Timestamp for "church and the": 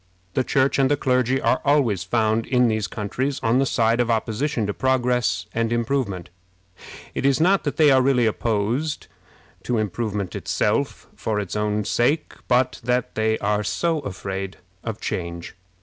0.43-0.97